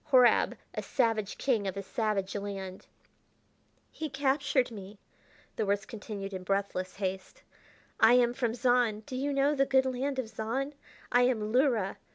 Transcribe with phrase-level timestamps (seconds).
[0.09, 2.87] Horab a savage king of a savage land
[3.91, 4.97] "He captured me,"
[5.57, 7.43] the words continued in breathless haste.
[7.99, 10.73] "I am from Zahn: do you know the good land of Zahn?
[11.11, 11.97] I am Luhra.